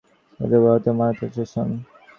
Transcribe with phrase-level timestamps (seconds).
[0.39, 1.67] চাইলে গুহাতেই মরতে পারো, জেসন।